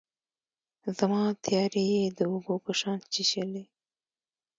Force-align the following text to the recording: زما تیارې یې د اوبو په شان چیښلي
زما 0.97 1.21
تیارې 1.45 1.83
یې 1.93 2.03
د 2.17 2.19
اوبو 2.31 2.55
په 2.65 2.71
شان 2.79 2.99
چیښلي 3.13 3.65